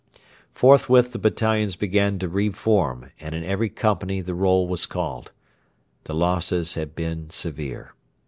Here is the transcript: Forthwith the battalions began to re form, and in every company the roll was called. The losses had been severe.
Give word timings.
Forthwith 0.55 1.11
the 1.11 1.19
battalions 1.19 1.75
began 1.75 2.17
to 2.17 2.27
re 2.27 2.49
form, 2.49 3.11
and 3.19 3.35
in 3.35 3.43
every 3.43 3.69
company 3.69 4.19
the 4.19 4.33
roll 4.33 4.67
was 4.67 4.87
called. 4.87 5.31
The 6.05 6.15
losses 6.15 6.73
had 6.73 6.95
been 6.95 7.29
severe. 7.29 7.93